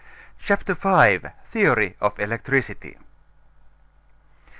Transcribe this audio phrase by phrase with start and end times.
[0.39, 1.19] CHAPTER V.
[1.51, 2.97] THEORY OF ELECTRICITY.